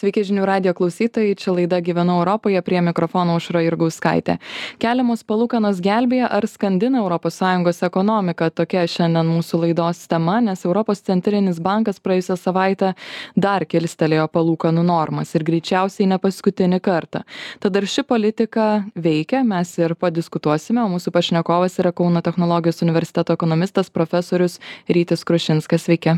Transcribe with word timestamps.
Sveiki 0.00 0.22
žinių 0.24 0.46
radio 0.48 0.72
klausytojai, 0.72 1.34
čia 1.36 1.52
laida 1.52 1.76
Gyvenu 1.84 2.14
Europoje, 2.22 2.56
prie 2.64 2.78
mikrofono 2.80 3.34
užra 3.36 3.60
Irgauskaitė. 3.66 4.38
Keliamos 4.80 5.20
palūkanos 5.28 5.82
gelbėja 5.84 6.30
ar 6.32 6.46
skandina 6.48 7.02
ES 7.04 7.82
ekonomiką? 7.84 8.48
Tokia 8.48 8.86
šiandien 8.88 9.28
mūsų 9.28 9.60
laidos 9.66 10.00
tema, 10.08 10.38
nes 10.40 10.64
Europos 10.64 11.04
centrinis 11.04 11.60
bankas 11.60 12.00
praėjusią 12.00 12.38
savaitę 12.40 12.94
dar 13.36 13.66
kilstelėjo 13.68 14.24
palūkanų 14.32 14.86
normas 14.88 15.34
ir 15.34 15.44
greičiausiai 15.44 16.08
ne 16.08 16.16
paskutinį 16.16 16.80
kartą. 16.80 17.26
Tad 17.60 17.76
ar 17.76 17.84
ši 17.84 18.06
politika 18.08 18.70
veikia, 18.96 19.44
mes 19.44 19.76
ir 19.82 19.98
padiskutuosime, 20.00 20.80
o 20.80 20.88
mūsų 20.96 21.12
pašnekovas 21.12 21.76
yra 21.76 21.92
Kauno 21.92 22.24
technologijos 22.24 22.80
universiteto 22.80 23.36
ekonomistas 23.36 23.92
profesorius 23.92 24.62
Rytis 24.88 25.28
Krušinskas. 25.28 25.90
Sveiki. 25.90 26.16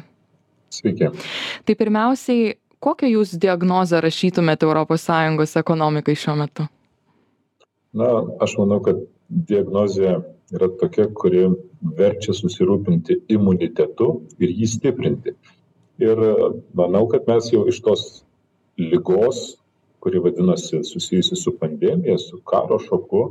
Sveiki. 0.72 1.10
Tai 1.66 1.74
pirmiausiai, 1.76 2.54
kokią 2.82 3.10
jūs 3.12 3.36
diagnozę 3.40 4.00
rašytumėte 4.02 4.66
europos 4.66 5.06
sąjungos 5.08 5.56
ekonomikai 5.60 6.16
šiuo 6.18 6.36
metu? 6.42 6.66
Na 7.96 8.08
aš 8.42 8.56
manau 8.60 8.80
kad 8.84 9.00
diagnozė 9.28 10.16
yra 10.52 10.68
tokia 10.80 11.06
kuri 11.20 11.46
verčia 11.98 12.34
susirūpinti 12.36 13.22
imunitetu 13.32 14.08
ir 14.42 14.52
jį 14.52 14.68
stiprinti. 14.76 15.34
Ir 16.02 16.20
manau 16.76 17.06
kad 17.12 17.28
mes 17.30 17.50
jau 17.52 17.64
iš 17.70 17.80
tos 17.84 18.04
ligos 18.80 19.42
kuri 20.02 20.18
vadinasi 20.24 20.82
susijusi 20.84 21.36
su 21.36 21.54
pandemija 21.58 22.18
su 22.18 22.40
karo 22.52 22.78
šoku 22.82 23.22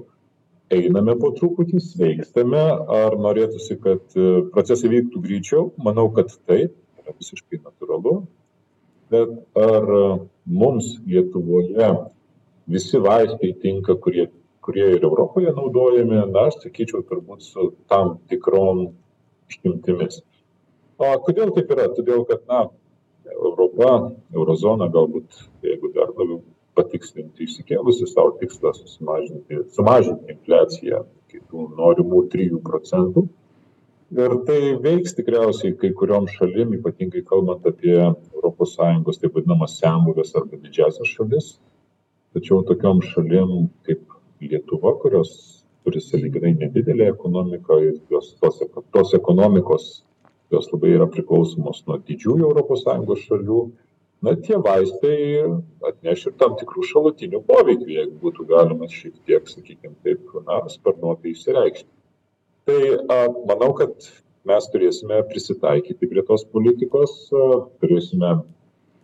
einame 0.71 1.17
po 1.19 1.33
truputį 1.35 1.81
sveikstame. 1.83 2.61
Ar 3.01 3.17
norėtųsi 3.19 3.75
kad 3.83 4.19
procesai 4.53 4.93
vyktų 4.93 5.23
greičiau? 5.25 5.65
Manau 5.83 6.07
kad 6.15 6.31
taip. 6.47 6.77
Yra 7.01 7.17
visiškai 7.17 7.59
natūralu 7.65 8.21
bet 9.11 9.31
ar 9.59 9.87
mums 10.45 10.93
lietuvoje 11.07 11.89
visi 12.71 13.01
vaistai 13.07 13.53
tinka 13.63 13.95
kurie 14.03 14.29
kurie 14.61 14.87
ir 14.95 15.03
europoje 15.03 15.51
naudojami 15.57 16.19
na 16.33 16.45
aš 16.49 16.59
sakyčiau 16.63 17.01
turbūt 17.09 17.41
su 17.41 17.71
tam 17.89 18.17
tikrom 18.29 18.91
išimtimis. 19.49 20.21
O 21.01 21.09
kodėl 21.25 21.49
taip 21.55 21.71
yra? 21.73 21.87
Todėl 21.97 22.25
kad 22.29 22.45
na 22.49 22.67
europa 23.33 23.91
euro 24.35 24.55
zona 24.55 24.87
galbūt 24.93 25.41
jeigu 25.65 25.91
dar 25.95 26.13
labiau 26.13 26.41
patikslinti 26.77 27.47
išsikėlusi 27.47 28.07
sau 28.11 28.35
tikslą 28.39 28.73
sumažinti 28.77 30.35
infliaciją 30.35 31.03
iki 31.25 31.41
tų 31.49 31.67
norimų 31.79 32.25
trijų 32.33 32.61
procentų 32.67 33.25
ir 34.11 34.33
tai 34.45 34.59
veiks 34.83 35.13
tikriausiai 35.15 35.75
kai 35.81 35.91
kuriom 35.99 36.25
šalim 36.27 36.73
ypatingai 36.75 37.21
kalbant 37.27 37.67
apie 37.69 37.95
europos 37.95 38.73
sąjungos 38.75 39.19
taip 39.21 39.37
vadinamas 39.37 39.77
senbuves 39.79 40.35
arba 40.35 40.57
didžiąsias 40.63 41.13
šalis. 41.15 41.47
Tačiau 42.35 42.59
tokiom 42.67 42.99
šalim 43.11 43.69
kaip 43.87 44.01
lietuva 44.41 44.97
kurios 45.03 45.31
turi 45.83 46.01
sąlyginai 46.03 46.57
nedidelę 46.63 47.07
ekonomiką 47.13 47.79
ir 47.87 47.95
jos 48.11 48.35
tos 48.41 48.59
tos 48.91 49.13
ekonomikos 49.19 49.87
jos 50.51 50.67
labai 50.73 50.91
yra 50.97 51.07
priklausomos 51.07 51.85
nuo 51.87 51.97
didžiųjų 52.09 52.43
europos 52.49 52.83
sąjungos 52.83 53.23
šalių 53.29 53.61
na 54.27 54.35
tie 54.47 54.59
vaistai 54.67 55.21
atneš 55.87 56.27
ir 56.27 56.35
tam 56.43 56.59
tikrų 56.59 56.83
šalutinių 56.91 57.43
poveikių 57.47 57.89
jeigu 57.95 58.19
būtų 58.27 58.49
galima 58.51 58.91
šiek 58.91 59.15
tiek 59.25 59.47
sakykim 59.55 59.95
taip 60.03 60.35
na 60.49 60.59
sparnuotai 60.75 61.31
išsireikšti 61.31 61.89
tai 62.65 62.81
a 63.09 63.19
manau 63.49 63.71
kad 63.77 63.93
mes 64.47 64.67
turėsime 64.73 65.21
prisitaikyti 65.29 66.09
prie 66.09 66.23
tos 66.25 66.45
politikos 66.53 67.29
turėsime 67.81 68.37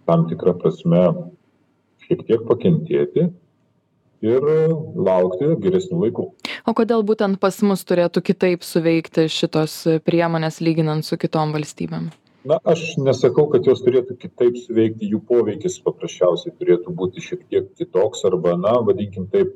tam 0.07 0.25
tikra 0.29 0.55
prasme 0.57 1.03
šiek 2.07 2.23
tiek 2.27 2.45
pakentėti 2.47 3.27
ir 4.25 4.45
laukti 4.95 5.51
geresnių 5.61 5.99
laikų. 6.05 6.29
O 6.67 6.73
kodėl 6.77 7.03
būtent 7.05 7.37
pas 7.41 7.59
mus 7.61 7.83
turėtų 7.87 8.23
kitaip 8.31 8.63
suveikti 8.65 9.27
šitos 9.29 9.83
priemonės 10.07 10.61
lyginant 10.63 11.05
su 11.05 11.19
kitom 11.21 11.53
valstybėm? 11.55 12.09
Na 12.47 12.57
aš 12.71 12.95
nesakau 13.03 13.47
kad 13.51 13.65
jos 13.67 13.81
turėtų 13.83 14.15
kitaip 14.21 14.57
suveikti 14.61 15.09
jų 15.11 15.19
poveikis 15.27 15.81
paprasčiausiai 15.83 16.53
turėtų 16.55 16.93
būti 16.95 17.23
šiek 17.23 17.43
tiek 17.51 17.67
kitoks 17.77 18.23
arba 18.29 18.55
na 18.57 18.77
vadinkim 18.87 19.27
taip 19.33 19.51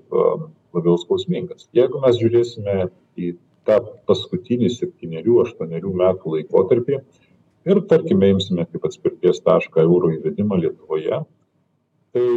labiau 0.75 0.97
skausmingas. 1.00 1.69
Jeigu 1.78 2.01
mes 2.03 2.19
žiūrėsime 2.19 2.75
į 3.16 3.31
tą 3.67 3.77
paskutinį 4.09 4.69
septynerių 4.73 5.41
aštuonerių 5.45 5.94
metų 6.01 6.35
laikotarpį. 6.38 6.99
Ir 7.69 7.81
tarkime 7.91 8.31
imsime 8.33 8.66
kaip 8.66 8.88
atspirties 8.89 9.44
tašką 9.45 9.83
euro 9.85 10.09
įvedimą 10.16 10.57
lietuvoje. 10.63 11.22
Tai 12.11 12.27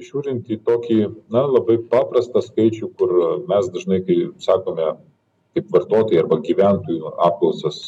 žiūrint 0.00 0.48
į 0.48 0.60
tokį 0.64 0.98
na 1.34 1.42
labai 1.44 1.76
paprastą 1.90 2.40
skaičių 2.44 2.88
kur 2.96 3.14
mes 3.50 3.68
dažnai 3.74 3.98
kai 4.06 4.18
sakome 4.40 4.94
kaip 5.56 5.74
vartotojai 5.74 6.22
arba 6.22 6.38
gyventojų 6.44 7.12
apklausas 7.26 7.82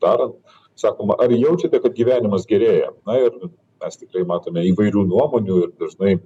darant 0.00 0.38
sakoma 0.76 1.18
ar 1.20 1.32
jaučiate 1.32 1.80
kad 1.82 1.96
gyvenimas 1.96 2.46
gerėja? 2.48 2.92
Na 3.08 3.18
ir 3.20 3.36
mes 3.82 4.00
tikrai 4.00 4.24
matome 4.28 4.64
įvairių 4.70 5.04
nuomonių 5.10 5.60
ir 5.64 5.72
dažnai 5.80 6.16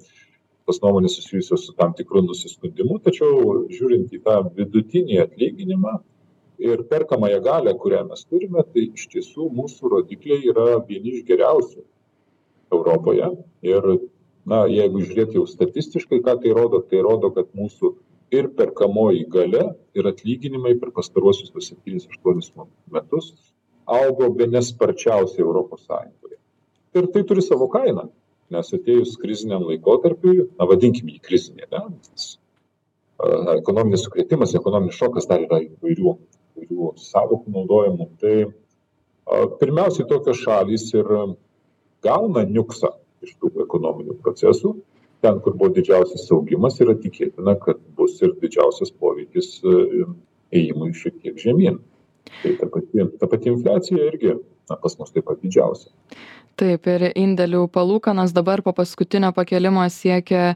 tos 0.70 0.78
nuomonės 0.84 1.16
susijusios 1.18 1.66
su 1.66 1.74
tam 1.74 1.94
tikru 1.98 2.22
nusiskundimu 2.22 3.00
tačiau 3.02 3.64
žiūrint 3.72 4.12
į 4.14 4.20
tą 4.26 4.36
vidutinį 4.54 5.18
atlyginimą 5.24 5.96
ir 6.62 6.84
perkamąją 6.92 7.40
galią 7.42 7.74
kurią 7.82 8.04
mes 8.10 8.22
turime 8.30 8.62
tai 8.74 8.84
iš 8.86 9.08
tiesų 9.14 9.48
mūsų 9.56 9.90
rodikliai 9.96 10.44
yra 10.52 10.76
vieni 10.86 11.16
iš 11.16 11.24
geriausių 11.30 11.82
europoje. 12.76 13.32
Ir 13.66 13.88
na 14.46 14.60
jeigu 14.70 15.02
žiūrėt 15.08 15.34
jau 15.38 15.46
statistiškai 15.48 16.20
ką 16.26 16.36
tai 16.44 16.54
rodo 16.54 16.82
tai 16.92 17.02
rodo 17.06 17.32
kad 17.34 17.50
mūsų 17.56 17.94
ir 18.36 18.52
perkamoji 18.54 19.26
galia 19.32 19.72
ir 19.98 20.06
atlyginimai 20.06 20.76
per 20.78 20.94
pastaruosius 20.94 21.50
tuos 21.50 21.72
septynis 21.72 22.06
aštuonis 22.12 22.52
metus 22.94 23.32
augo 23.90 24.30
bene 24.30 24.62
sparčiausiai 24.62 25.42
europos 25.42 25.82
sąjungoje. 25.88 26.38
Ir 26.94 27.10
tai 27.14 27.26
turi 27.26 27.42
savo 27.42 27.66
kainą 27.72 28.06
nes 28.54 28.72
atėjus 28.76 29.16
kriziniam 29.20 29.64
laikotarpiui 29.68 30.48
na 30.58 30.68
vadinkim 30.70 31.10
jį 31.12 31.20
krizinį 31.26 31.68
ane 31.68 31.84
nes 31.96 32.28
ekonominis 33.58 34.06
sukrėtimas 34.06 34.56
ekonominis 34.58 34.98
šokas 34.98 35.28
dar 35.30 35.44
yra 35.44 35.60
įvairių 35.66 36.16
įvairių 36.60 36.92
sąvokų 37.04 37.54
naudojamų 37.56 38.08
tai 38.22 38.34
pirmiausiai 39.60 40.08
tokios 40.08 40.40
šalys 40.42 40.88
ir 40.94 41.10
gauna 42.04 42.44
niuksą 42.48 42.90
iš 43.24 43.36
tų 43.40 43.52
ekonominių 43.64 44.16
procesų. 44.24 44.74
Ten 45.20 45.40
kur 45.44 45.54
buvo 45.60 45.74
didžiausias 45.76 46.30
augimas 46.32 46.78
yra 46.80 46.94
tikėtina 46.96 47.56
kad 47.60 47.80
bus 47.96 48.16
ir 48.24 48.32
didžiausias 48.40 48.92
poveikis 48.96 49.58
ėjimui 50.56 50.94
šiek 50.96 51.18
tiek 51.20 51.36
žemyn. 51.40 51.76
Tai 52.40 52.54
ta 52.60 52.68
pati 52.72 53.06
ta 53.20 53.28
pati 53.28 53.52
infliacija 53.52 54.06
irgi 54.08 54.38
na 54.70 54.78
pas 54.80 54.96
mus 54.98 55.12
taip 55.12 55.26
pat 55.28 55.42
didžiausia 55.44 55.90
taip 56.58 56.86
ir 56.90 57.06
indėlių 57.14 57.64
palūkanos 57.72 58.32
dabar 58.36 58.62
po 58.64 58.72
paskutinio 58.76 59.30
pakėlimo 59.36 59.84
siekia 59.92 60.54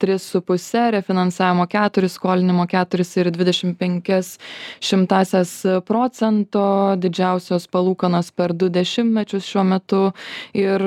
tris 0.00 0.26
su 0.30 0.40
puse 0.44 0.84
refinansavimo 0.94 1.66
keturis 1.70 2.16
skolinimo 2.16 2.66
keturis 2.70 3.12
ir 3.18 3.30
dvidešim 3.34 3.74
penkias 3.78 4.36
šimtąsias 4.84 5.52
procento. 5.88 6.64
Didžiausios 7.00 7.68
palūkanos 7.72 8.30
per 8.36 8.54
du 8.56 8.68
dešimtmečius 8.72 9.46
šiuo 9.46 9.64
metu. 9.68 10.02
Ir 10.56 10.82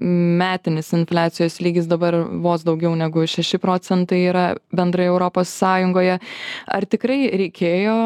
metinis 0.00 0.92
infliacijos 0.96 1.60
lygis 1.64 1.88
dabar 1.90 2.18
vos 2.42 2.64
daugiau 2.66 2.94
negu 2.98 3.26
šeši 3.26 3.60
procentai 3.62 4.22
yra 4.30 4.46
bendrai 4.74 5.08
europos 5.10 5.52
sąjungoje. 5.60 6.18
Ar 6.66 6.88
tikrai 6.88 7.20
reikėjo 7.42 7.98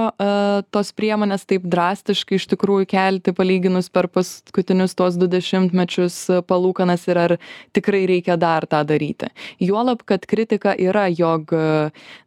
tos 0.75 0.93
priemonės 0.97 1.47
taip 1.49 1.67
drastiškai 1.71 2.39
iš 2.41 2.49
tikrųjų 2.55 2.89
kelti 2.91 3.35
palyginus 3.37 3.91
per 3.93 4.09
paskutinius 4.13 4.97
tuos 4.99 5.19
du 5.21 5.29
dešim 5.31 5.60
dešimtmečius 5.61 6.45
palūkanas 6.47 7.07
ir 7.09 7.19
ar 7.19 7.37
tikrai 7.73 8.07
reikia 8.07 8.37
dar 8.37 8.67
tą 8.67 8.85
daryti. 8.85 9.31
Juolab 9.61 10.03
kad 10.05 10.27
kritika 10.27 10.75
yra 10.75 11.09
jog 11.09 11.53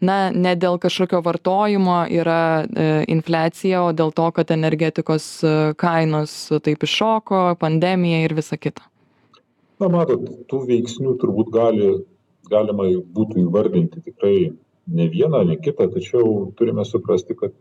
na 0.02 0.32
ne 0.32 0.56
dėl 0.56 0.80
kažkokio 0.80 1.22
vartojimo 1.24 2.06
yra 2.10 2.66
infliacija 3.08 3.84
o 3.84 3.92
dėl 3.94 4.12
to 4.14 4.32
kad 4.32 4.52
energetikos 4.52 5.44
kainos 5.78 6.52
taip 6.64 6.84
iššoko 6.84 7.58
pandemija 7.60 8.24
ir 8.24 8.34
visa 8.34 8.58
kita. 8.58 8.82
Na 9.80 9.90
matot 9.90 10.22
tų 10.48 10.66
veiksnių 10.68 11.18
turbūt 11.20 11.50
gali 11.52 12.04
galima 12.50 12.86
būtų 13.16 13.48
įvardinti 13.48 14.04
tikrai 14.04 14.54
ne 14.88 15.08
vieną 15.08 15.46
ne 15.48 15.56
kitą 15.58 15.88
tačiau 15.90 16.52
turime 16.58 16.86
suprasti 16.86 17.36
kad 17.36 17.54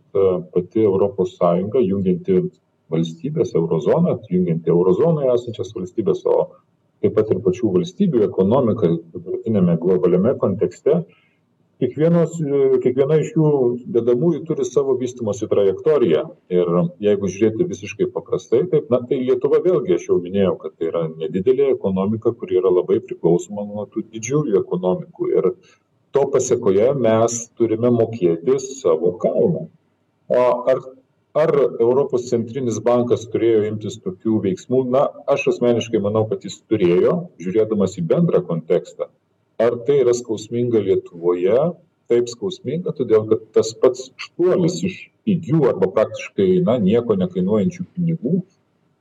pati 0.52 0.82
europos 0.82 1.36
sąjunga 1.38 1.80
jungianti 1.80 2.50
valstybes 2.92 3.54
euro 3.58 3.80
zoną 3.80 4.18
jungianti 4.30 4.70
euro 4.74 4.94
zonoje 4.98 5.32
esančias 5.34 5.72
valstybes 5.76 6.22
o 6.30 6.36
taip 7.02 7.16
pat 7.16 7.32
ir 7.34 7.42
pačių 7.42 7.72
valstybių 7.76 8.22
ekonomika 8.28 8.92
dabartiniame 9.14 9.76
globaliame 9.82 10.36
kontekste. 10.38 11.02
Kiekvienos 11.82 12.36
kiekviena 12.84 13.16
iš 13.18 13.32
jų 13.34 13.48
dedamųjų 13.96 14.44
turi 14.46 14.64
savo 14.68 14.94
vystymosi 15.00 15.48
trajektoriją. 15.50 16.22
Ir 16.54 16.70
jeigu 17.02 17.30
žiūrėti 17.34 17.66
visiškai 17.72 18.06
paprastai 18.14 18.62
taip 18.70 18.92
na 18.94 19.00
tai 19.08 19.18
lietuva 19.24 19.58
vėlgi 19.64 19.96
aš 19.96 20.06
jau 20.12 20.20
minėjau 20.22 20.54
kad 20.62 20.76
tai 20.78 20.92
yra 20.92 21.08
nedidelė 21.10 21.72
ekonomika 21.72 22.36
kuri 22.38 22.60
yra 22.62 22.70
labai 22.70 23.00
priklausoma 23.02 23.66
nuo 23.66 23.88
tų 23.90 24.06
didžiųjų 24.14 24.62
ekonomikų. 24.62 25.32
Ir 25.34 25.52
to 26.14 26.26
pasekoje 26.30 26.92
mes 26.94 27.38
turime 27.58 27.90
mokėti 27.98 28.60
savo 28.62 29.16
kainą 29.24 29.66
o 30.28 30.42
ar 30.70 30.78
ar 31.34 31.50
europos 31.80 32.28
centrinis 32.28 32.78
bankas 32.84 33.24
turėjo 33.32 33.64
imtis 33.70 33.98
tokių 34.04 34.38
veiksmų? 34.46 34.82
Na 34.92 35.06
aš 35.32 35.48
asmeniškai 35.54 36.00
manau 36.04 36.26
kad 36.28 36.44
jis 36.44 36.58
turėjo 36.68 37.14
žiūrėdamas 37.40 37.96
į 38.00 38.06
bendrą 38.12 38.42
kontekstą. 38.48 39.08
Ar 39.62 39.78
tai 39.86 40.02
yra 40.02 40.14
skausminga 40.16 40.82
lietuvoje? 40.84 41.72
Taip 42.12 42.28
skausminga 42.28 42.92
todėl 42.96 43.24
kad 43.30 43.44
tas 43.56 43.72
pats 43.80 44.10
šuolis 44.20 44.80
iš 44.84 44.98
pigių 45.26 45.62
arba 45.70 45.88
praktiškai 45.96 46.48
na 46.66 46.76
nieko 46.82 47.16
nekainuojančių 47.16 47.86
pinigų. 47.94 48.42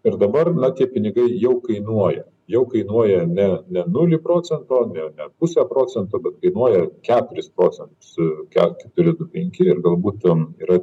Ir 0.07 0.16
dabar 0.22 0.54
na 0.56 0.72
tie 0.78 0.88
pinigai 0.89 1.28
jau 1.42 1.57
kainuoja. 1.66 2.24
Jau 2.51 2.63
kainuoja 2.69 3.25
ne 3.28 3.50
ne 3.75 3.83
nulį 3.95 4.22
procento 4.24 4.86
ne 4.94 5.10
ne 5.18 5.28
pusę 5.39 5.66
procento 5.68 6.19
bet 6.24 6.39
kainuoja 6.45 6.88
keturis 7.07 7.51
procentus 7.60 8.16
ke 8.56 8.66
keturi 8.80 9.13
du 9.19 9.28
penki 9.36 9.68
ir 9.68 9.83
galbūt 9.83 10.25
yra 10.63 10.80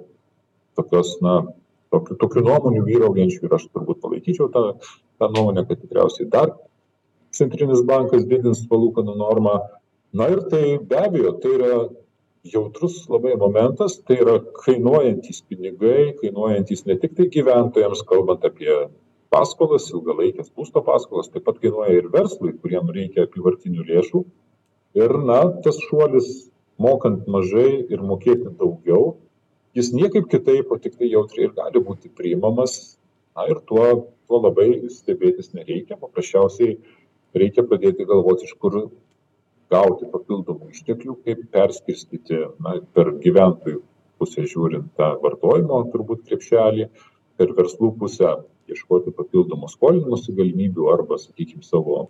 tokios 0.78 1.16
na 1.24 1.40
tokių 1.92 2.16
tokių 2.22 2.44
nuomonių 2.46 2.82
vyraujančių 2.86 3.46
ir 3.46 3.54
aš 3.58 3.68
turbūt 3.72 4.00
palaikyčiau 4.04 4.50
tą 4.54 4.64
tą 5.18 5.30
nuomonę 5.34 5.64
kad 5.68 5.80
tikriausiai 5.82 6.28
dar 6.30 6.54
centrinis 7.34 7.82
bankas 7.86 8.26
didins 8.28 8.64
palūkanų 8.70 9.16
normą. 9.18 9.58
Na 10.16 10.28
ir 10.32 10.44
tai 10.52 10.78
be 10.90 11.00
abejo 11.04 11.34
tai 11.42 11.54
yra 11.56 11.72
jautrus 12.48 13.02
labai 13.12 13.34
momentas 13.36 13.98
tai 14.08 14.20
yra 14.22 14.38
kainuojantys 14.62 15.42
pinigai 15.50 16.14
kainuojantys 16.20 16.86
ne 16.86 16.96
tiktai 17.02 17.28
gyventojams 17.34 18.04
kalbant 18.08 18.46
apie 18.46 18.72
paskolas 19.34 19.90
ilgalaikes 19.92 20.52
būsto 20.56 20.80
paskolas 20.86 21.28
taip 21.32 21.44
pat 21.48 21.58
kainuoja 21.62 21.98
ir 21.98 22.08
verslui 22.14 22.54
kuriem 22.62 22.88
reikia 22.94 23.26
apyvartinių 23.28 23.88
lėšų. 23.90 24.22
Ir 24.98 25.18
na 25.28 25.40
tas 25.64 25.76
šuolis 25.88 26.48
mokant 26.80 27.26
mažai 27.28 27.84
ir 27.90 28.00
mokėti 28.00 28.54
daugiau 28.60 29.18
jis 29.78 29.92
niekaip 29.94 30.28
kitaip 30.30 30.70
o 30.74 30.78
tiktai 30.82 31.12
jautriai 31.14 31.48
ir 31.48 31.56
gali 31.56 31.82
būti 31.88 32.10
priimamas. 32.20 32.78
Na 33.38 33.46
ir 33.46 33.60
tuo 33.70 33.84
tuo 34.28 34.40
labai 34.44 34.70
stebėtis 34.92 35.52
nereikia. 35.56 35.96
Paprasčiausiai 36.00 36.76
reikia 37.38 37.64
pradėti 37.68 38.06
galvot 38.08 38.44
iš 38.44 38.54
kur 38.60 38.78
gauti 39.72 40.08
papildomų 40.12 40.72
išteklių 40.74 41.16
kaip 41.24 41.44
perskirstyti 41.54 42.42
na 42.64 42.78
per 42.96 43.12
gyventojų 43.24 43.82
pusę 44.18 44.44
žiūrint 44.50 44.92
tą 44.98 45.10
vartojimo 45.22 45.80
turbūt 45.92 46.24
krepšelį 46.28 46.88
per 47.38 47.52
verslų 47.56 47.92
pusę 48.00 48.32
ieškoti 48.68 49.12
papildomų 49.16 49.68
skolinimosi 49.72 50.34
galimybių 50.36 50.88
arba 50.92 51.20
sakykim 51.20 51.62
savo 51.64 52.08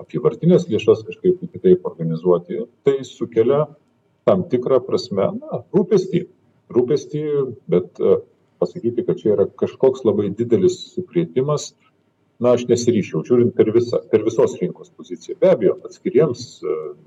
apyvartines 0.00 0.68
lėšas 0.70 1.02
kažkaip 1.08 1.40
tai 1.40 1.48
kitaip 1.52 1.86
organizuoti. 1.88 2.62
Tai 2.84 2.96
sukelia 3.08 3.64
tam 4.28 4.44
tikra 4.52 4.78
prasme 4.84 5.32
na 5.40 5.62
rūpestį 5.74 6.26
rūpestį 6.74 7.24
bet 7.72 8.00
pasakyti 8.58 9.04
kad 9.06 9.20
čia 9.20 9.34
yra 9.36 9.46
kažkoks 9.60 10.04
labai 10.06 10.30
didelis 10.34 10.78
sukrėtimas 10.94 11.72
na 12.42 12.54
aš 12.54 12.66
nesiryžčiau 12.70 13.24
žiūrint 13.26 13.54
per 13.58 13.70
visą 13.74 14.00
per 14.10 14.22
visos 14.26 14.54
rinkos 14.60 14.92
poziciją. 14.94 15.38
Be 15.42 15.50
abejo 15.54 15.74
atskiriems 15.86 16.44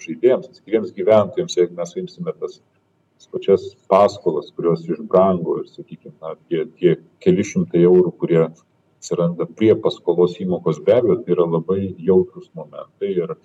žaidėjams 0.03 0.51
atskiriems 0.51 0.93
gyventojams 0.97 1.57
jeigu 1.59 1.77
mes 1.77 1.95
imsime 2.03 2.35
tas 2.39 2.59
tas 2.59 3.29
pačias 3.31 3.67
paskolas 3.91 4.49
kurios 4.55 4.83
išbrango 4.89 5.59
ir 5.61 5.69
sakykim 5.69 6.13
na 6.23 6.35
tie 6.49 6.65
tie 6.79 6.97
keli 7.23 7.45
šimtai 7.47 7.83
eurų 7.85 8.13
kurie 8.23 8.41
atsiranda 8.43 9.47
prie 9.59 9.75
paskolos 9.83 10.39
įmokos 10.41 10.81
be 10.85 10.95
abejo 10.97 11.19
tai 11.21 11.35
yra 11.37 11.47
labai 11.57 11.81
jautrūs 12.09 12.49
momentai 12.57 13.13
ir 13.13 13.35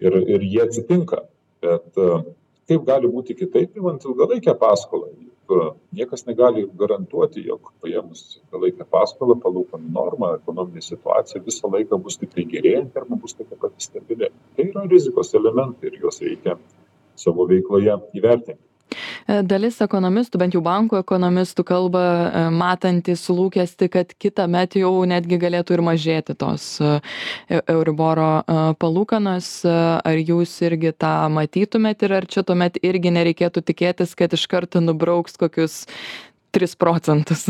ir 0.00 0.16
ir 0.36 0.46
jie 0.52 0.62
atsitinka. 0.64 1.24
Bet 1.60 1.98
kaip 2.70 2.86
gali 2.86 3.10
būti 3.12 3.36
kitaip 3.36 3.76
imant 3.76 4.04
ilgalaikę 4.06 4.54
paskolą 4.62 5.10
niekas 5.96 6.24
negali 6.28 6.64
garantuoti 6.82 7.44
jog 7.46 7.72
paėmus 7.82 8.40
ilgalaikę 8.40 8.86
paskolą 8.94 9.36
palūkanų 9.42 9.92
norma 9.96 10.32
ekonominė 10.38 10.82
situacija 10.84 11.42
visą 11.46 11.70
laiką 11.74 11.98
bus 12.04 12.18
tiktai 12.20 12.46
gerėjanti 12.54 13.02
arba 13.02 13.18
bus 13.20 13.36
tokia 13.38 13.58
pati 13.60 13.86
stabili. 13.86 14.30
Tai 14.56 14.66
yra 14.70 14.86
rizikos 14.90 15.34
elementai 15.38 15.90
ir 15.90 16.00
juos 16.04 16.20
reikia 16.24 16.56
savo 17.18 17.46
veikloje 17.50 17.98
įvertinti 18.16 18.69
Dalis 19.46 19.76
ekonomistų, 19.84 20.38
bent 20.42 20.54
jau 20.56 20.60
bankų 20.64 20.96
ekonomistų 21.04 21.62
kalba, 21.68 22.00
matantys 22.50 23.22
lūkesti, 23.30 23.86
kad 23.92 24.10
kitąmet 24.18 24.74
jau 24.80 24.90
netgi 25.06 25.38
galėtų 25.38 25.76
ir 25.76 25.82
mažėti 25.86 26.34
tos 26.40 26.64
Euriboro 27.46 28.30
palūkanos. 28.80 29.50
Ar 29.68 30.18
jūs 30.18 30.54
irgi 30.66 30.90
tą 30.98 31.12
matytumėt 31.30 32.02
ir 32.06 32.16
ar 32.18 32.26
čia 32.26 32.42
tuomet 32.48 32.80
irgi 32.82 33.12
nereikėtų 33.14 33.62
tikėtis, 33.70 34.16
kad 34.18 34.34
iš 34.34 34.48
karto 34.50 34.82
nubrauks 34.82 35.38
kokius 35.38 35.84
3 36.56 36.74
procentus? 36.80 37.46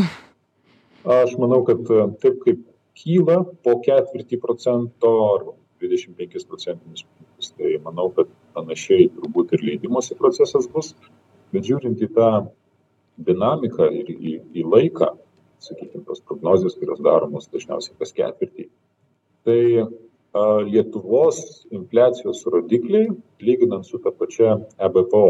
Aš 1.09 1.33
manau, 1.41 1.63
kad 1.65 1.81
taip 2.21 2.43
kaip 2.45 2.61
kyla 3.01 3.39
po 3.65 3.79
ketvirtį 3.87 4.41
procento 4.43 5.15
ar 5.31 5.49
25 5.81 6.45
procentinius 6.45 7.07
punktus, 7.09 7.55
tai 7.57 7.79
manau, 7.87 8.11
kad 8.13 8.29
panašiai 8.53 9.09
turbūt 9.15 9.57
ir 9.57 9.65
leidimosi 9.65 10.19
procesas 10.19 10.69
bus 10.69 10.93
bet 11.53 11.67
žiūrint 11.69 12.03
į 12.03 12.11
tą 12.17 12.31
dinamiką 13.31 13.89
ir 13.93 14.13
į 14.15 14.37
į 14.57 14.67
laiką 14.75 15.11
sakykim 15.61 16.07
tos 16.09 16.23
prognozės 16.25 16.79
kurios 16.81 17.03
daromos 17.05 17.51
dažniausiai 17.53 17.99
kas 18.01 18.15
ketvirtį 18.17 18.71
tai 19.45 19.61
a 20.33 20.45
lietuvos 20.63 21.67
infliacijos 21.75 22.45
rodikliai 22.47 23.11
lyginant 23.43 23.87
su 23.87 23.99
ta 23.99 24.13
pačia 24.15 24.61
ebpo 24.79 25.25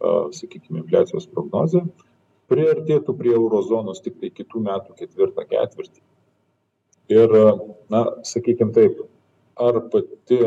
a 0.00 0.12
sakykim 0.34 0.82
infliacijos 0.82 1.28
prognoze 1.30 1.84
priartėtų 2.50 3.14
prie 3.18 3.34
euro 3.34 3.62
zonos 3.62 4.02
tiktai 4.02 4.30
kitų 4.34 4.62
metų 4.66 4.94
ketvirtą 4.98 5.46
ketvirtį. 5.50 6.00
Ir 7.10 7.32
na 7.90 8.02
sakykim 8.26 8.72
taip 8.74 8.98
ar 9.62 9.80
pati 9.92 10.40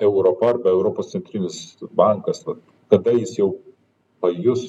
europa 0.00 0.48
arba 0.48 0.72
europos 0.72 1.12
centrinis 1.12 1.76
bankas 1.92 2.42
vat 2.46 2.60
kada 2.92 3.12
jis 3.12 3.36
jau 3.38 3.50
pajus 4.24 4.64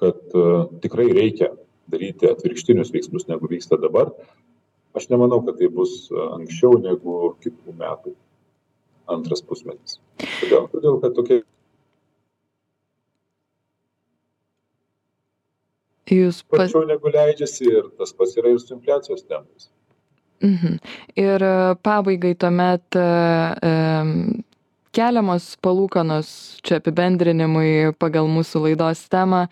kad 0.00 0.38
tikrai 0.84 1.10
reikia 1.16 1.50
daryti 1.90 2.30
atvirkštinius 2.30 2.92
veiksmus 2.94 3.28
negu 3.30 3.50
vyksta 3.50 3.78
dabar 3.82 4.12
aš 4.96 5.10
nemanau 5.12 5.42
kad 5.46 5.58
tai 5.60 5.68
bus 5.72 6.06
anksčiau 6.14 6.78
negu 6.82 7.34
kitų 7.44 7.76
metų 7.82 8.16
antras 9.16 9.44
pusmetis 9.44 10.00
kodėl 10.40 10.70
todėl 10.72 10.98
kad 11.04 11.14
tokia 11.18 11.42
Jūs 16.06 16.44
pas... 16.46 16.68
sparčiau 16.68 16.86
negu 16.86 17.10
leidžiasi 17.10 17.66
ir 17.66 17.88
tas 17.98 18.12
pats 18.14 18.36
yra 18.38 18.52
ir 18.54 18.60
su 18.62 18.76
infliacijos 18.76 19.24
tempais. 19.26 19.70
Mhm. 20.44 20.76
Ir 21.18 21.44
pabaigai 21.82 22.34
tuomet 22.38 22.98
e, 23.00 23.06
keliamos 24.96 25.52
palūkanos 25.64 26.28
čia 26.66 26.80
apibendrinimui 26.80 27.92
pagal 28.00 28.28
mūsų 28.32 28.64
laidos 28.66 29.04
temą. 29.12 29.44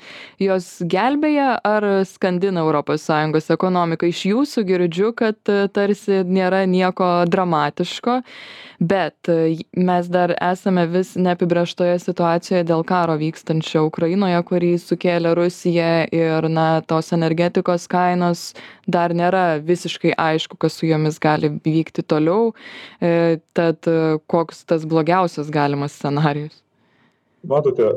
Jos 0.43 0.69
gelbėja 0.91 1.59
ar 1.65 1.87
skandina 2.09 2.65
europos 2.65 3.05
sąjungos 3.09 3.51
ekonomiką? 3.55 4.09
Iš 4.11 4.25
jūsų 4.33 4.67
girdžiu 4.71 5.13
kad 5.17 5.55
tarsi 5.77 6.23
nėra 6.25 6.65
nieko 6.71 7.11
dramatiško 7.29 8.23
bet 8.81 9.29
mes 9.77 10.09
dar 10.11 10.35
esame 10.43 10.85
vis 10.91 11.15
neapibrėžtoje 11.17 11.97
situacijoje 12.03 12.65
dėl 12.69 12.85
karo 12.87 13.17
vykstančio 13.21 13.85
ukrainoje 13.89 14.41
kurį 14.49 14.73
sukėlė 14.83 15.35
rusija 15.39 15.91
ir 16.15 16.49
na 16.51 16.81
tos 16.87 17.13
energetikos 17.17 17.87
kainos 17.91 18.53
dar 18.87 19.15
nėra 19.17 19.61
visiškai 19.65 20.15
aišku 20.19 20.59
kas 20.61 20.79
su 20.79 20.89
jomis 20.91 21.19
gali 21.23 21.49
vykti 21.65 22.05
toliau. 22.05 22.53
E, 23.01 23.41
tad 23.57 23.87
koks 24.29 24.65
tas 24.69 24.85
blogiausias 24.89 25.34
galimas 25.51 25.97
scenarijus? 25.99 26.61
Matote 27.45 27.89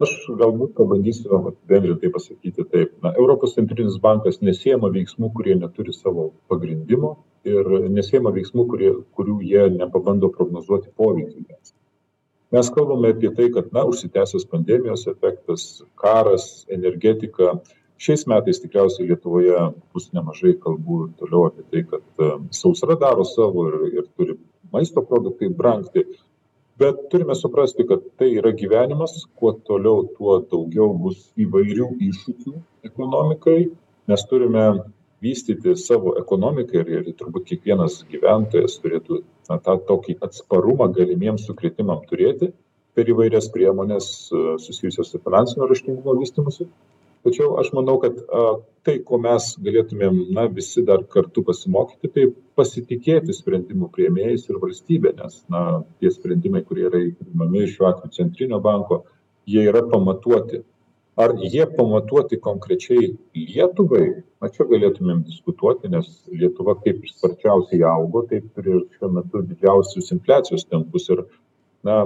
aš 0.00 0.12
galbūt 0.40 0.72
pabandysiu 0.78 1.34
apibendrintai 1.38 2.10
pasakyti 2.14 2.64
taip. 2.72 2.94
Na 3.04 3.12
europos 3.20 3.54
centrinis 3.56 3.98
bankas 4.02 4.40
nesiima 4.40 4.88
veiksmų 4.94 5.32
kurie 5.36 5.56
neturi 5.58 5.92
savo 5.96 6.30
pagrindimo 6.48 7.16
ir 7.48 7.68
nesiima 7.92 8.32
veiksmų 8.36 8.66
kurie 8.70 8.94
kurių 9.16 9.36
jie 9.44 9.66
nepabando 9.76 10.30
prognozuoti 10.32 10.90
jiems. 10.98 11.74
Mes 12.50 12.70
kalbame 12.74 13.12
apie 13.14 13.30
tai 13.36 13.50
kad 13.54 13.72
na 13.72 13.84
užsitęsęs 13.86 14.48
pandemijos 14.50 15.06
efektas 15.06 15.82
karas 15.94 16.66
energetika. 16.68 17.60
Šiais 18.00 18.24
metais 18.26 18.58
tikriausiai 18.62 19.10
lietuvoje 19.10 19.58
bus 19.92 20.08
nemažai 20.16 20.54
kalbų 20.64 21.02
ir 21.04 21.10
toliau 21.20 21.50
apie 21.50 21.64
tai 21.70 21.84
kad 21.84 22.24
sausra 22.56 22.96
daro 22.96 23.26
savo 23.28 23.68
ir 23.68 24.00
ir 24.00 24.08
turi 24.16 24.38
maisto 24.72 25.04
produktai 25.04 25.50
brangti 25.60 26.06
bet 26.80 26.96
turime 27.12 27.34
suprasti 27.34 27.84
kad 27.88 28.04
tai 28.18 28.30
yra 28.40 28.52
gyvenimas 28.56 29.12
kuo 29.36 29.52
toliau 29.68 30.06
tuo 30.16 30.38
daugiau 30.52 30.94
bus 31.02 31.18
įvairių 31.44 31.90
iššūkių 32.08 32.54
ekonomikai. 32.88 33.58
Mes 34.08 34.24
turime 34.30 34.64
vystyti 35.20 35.74
savo 35.76 36.14
ekonomiką 36.20 36.80
ir 36.80 36.92
ir 36.96 37.10
turbūt 37.20 37.50
kiekvienas 37.50 38.00
gyventojas 38.12 38.78
turėtų 38.80 39.20
na 39.50 39.58
tą 39.66 39.76
tokį 39.90 40.16
atsparumą 40.24 40.88
galimiems 40.96 41.44
sukrėtimam 41.50 42.00
turėti 42.08 42.48
per 42.96 43.12
įvairias 43.12 43.50
priemones 43.52 44.08
susijusias 44.64 45.12
su 45.12 45.20
finansinio 45.26 45.68
raštingumo 45.70 46.16
vystymusi 46.22 46.66
tačiau 47.26 47.56
aš 47.60 47.72
manau 47.76 47.98
kad 48.02 48.18
a 48.40 48.44
tai 48.86 48.96
ko 49.04 49.18
mes 49.20 49.46
galėtumėm 49.64 50.20
na 50.36 50.46
visi 50.58 50.82
dar 50.88 51.02
kartu 51.14 51.42
pasimokyti 51.44 52.08
tai 52.14 52.26
pasitikėti 52.56 53.36
sprendimų 53.36 53.90
priėmėjais 53.96 54.48
ir 54.48 54.60
valstybe 54.62 55.12
nes 55.18 55.42
na 55.52 55.64
tie 56.00 56.12
sprendimai 56.14 56.62
kurie 56.68 56.86
yra 56.88 57.02
priimami 57.20 57.66
šiuo 57.68 57.90
atveju 57.90 58.16
centrinio 58.16 58.60
banko 58.64 59.02
jie 59.46 59.66
yra 59.68 59.82
pamatuoti. 59.92 60.62
Ar 61.20 61.34
jie 61.36 61.66
pamatuoti 61.76 62.38
konkrečiai 62.40 63.10
lietuvai? 63.36 64.22
Na 64.40 64.48
čia 64.48 64.64
galėtumėm 64.70 65.24
diskutuoti 65.26 65.90
nes 65.92 66.08
lietuva 66.32 66.78
kaip 66.80 67.02
sparčiausiai 67.10 67.82
augo 67.84 68.22
taip 68.30 68.62
ir 68.62 68.70
šiuo 68.94 69.10
metu 69.18 69.42
didžiausius 69.50 70.14
infliacijos 70.16 70.64
tempus 70.70 71.10
ir 71.12 71.26
na 71.84 71.98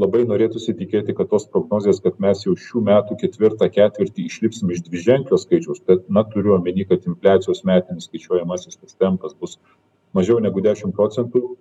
labai 0.00 0.24
norėtųsi 0.26 0.74
tikėti 0.76 1.14
kad 1.16 1.30
tos 1.30 1.46
prognozės 1.50 2.00
kad 2.04 2.18
mes 2.22 2.42
jau 2.46 2.54
šių 2.58 2.82
metų 2.88 3.18
ketvirtą 3.20 3.68
ketvirtį 3.74 4.26
išlipsim 4.28 4.72
iš 4.74 4.82
dviženklio 4.88 5.38
skaičiaus 5.38 5.82
bet 5.88 6.08
na 6.10 6.24
turiu 6.32 6.56
omeny 6.56 6.86
kad 6.88 7.06
infliacijos 7.06 7.62
metinis 7.68 8.08
skaičiuojamasis 8.08 8.80
tas 8.80 8.98
tempas 8.98 9.36
bus 9.38 9.58
mažiau 10.14 10.40
negu 10.42 10.62
dešim 10.64 10.94
procentų. 10.94 11.54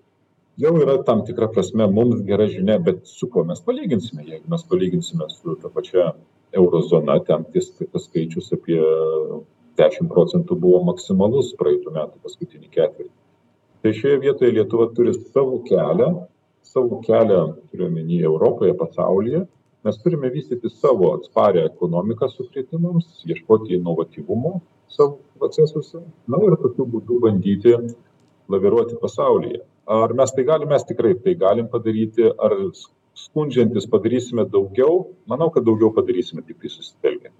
Jau 0.61 0.73
yra 0.77 0.99
tam 1.05 1.23
tikra 1.25 1.47
prasme 1.49 1.87
mums 1.89 2.21
gera 2.27 2.45
žinia 2.49 2.77
bet 2.81 3.01
su 3.09 3.29
kuo 3.29 3.45
mes 3.45 3.61
palyginsime? 3.65 4.25
Jeigu 4.27 4.49
mes 4.53 4.65
palyginsime 4.69 5.29
su 5.33 5.55
ta 5.61 5.69
pačia 5.73 6.11
euro 6.53 6.81
zona 6.89 7.17
ten 7.25 7.45
tis 7.53 7.71
tas 7.79 8.05
skaičius 8.05 8.51
apie 8.53 8.77
dešim 9.77 10.09
procentų 10.09 10.57
buvo 10.61 10.83
maksimalus 10.91 11.55
praeitų 11.57 11.95
metų 11.95 12.21
paskutinį 12.25 12.69
ketvirtį. 12.69 13.13
Tai 13.83 13.91
šioje 13.97 14.19
vietoje 14.21 14.53
lietuva 14.59 14.91
turi 14.95 15.15
savo 15.17 15.57
kelią 15.65 16.11
savo 16.63 17.01
kelią 17.07 17.41
turiu 17.71 17.87
omeny 17.87 18.21
europoje 18.23 18.73
pasaulyje. 18.73 19.43
Mes 19.83 19.97
turime 20.03 20.29
vystyti 20.31 20.69
savo 20.71 21.11
atsparią 21.17 21.65
ekonomiką 21.69 22.29
sukrėtimams 22.31 23.25
ieškoti 23.33 23.75
inovatyvumo 23.79 24.53
savo 24.95 25.19
procesuose 25.39 26.01
na 26.31 26.39
ir 26.47 26.57
tokiu 26.63 26.87
būdu 26.95 27.19
bandyti 27.25 27.75
laviruoti 28.53 28.99
pasaulyje. 29.01 29.63
Ar 29.99 30.13
mes 30.19 30.31
tai 30.31 30.45
galim? 30.47 30.69
Mes 30.71 30.85
tikrai 30.91 31.15
tai 31.23 31.35
galim 31.45 31.67
padaryti. 31.75 32.29
Ar 32.47 32.55
skundžiantis 33.25 33.89
padarysime 33.95 34.47
daugiau? 34.57 35.01
Manau 35.27 35.49
kad 35.53 35.67
daugiau 35.67 35.91
padarysime 35.97 36.45
tiktai 36.47 36.71
susitelkę 36.71 37.33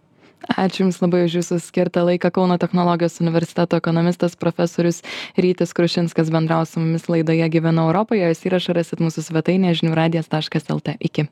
ačiū 0.48 0.86
jums 0.86 1.00
labai 1.04 1.24
už 1.28 1.38
jūsų 1.40 1.60
skirtą 1.64 2.06
laiką 2.08 2.32
kauno 2.34 2.58
technologijos 2.62 3.22
universiteto 3.24 3.80
ekonomistas 3.80 4.36
profesorius 4.36 5.04
rytis 5.38 5.74
krušinskas 5.74 6.34
bendravo 6.34 6.66
su 6.66 6.80
mumis 6.84 7.08
laidoje 7.10 7.50
gyvenu 7.50 7.88
europoje 7.88 8.28
jos 8.28 8.46
įrašą 8.50 8.76
rasit 8.80 9.04
mūsų 9.04 9.26
svetainėje 9.30 9.84
žinių 9.84 9.96
radijas 9.98 10.30
taškas 10.32 10.70
lt 10.74 10.98
iki 11.00 11.30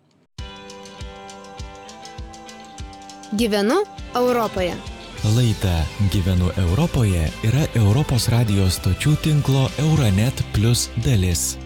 Gyvenu 3.31 3.75
Europoje. 4.15 4.73
Laida 5.23 5.85
Gyvenu 6.11 6.51
Europoje 6.57 7.29
yra 7.47 7.63
Europos 7.79 8.27
radijos 8.27 8.81
stočių 8.81 9.15
tinklo 9.23 9.69
Euronet 9.79 10.43
Plus 10.51 10.89
dalis. 11.05 11.60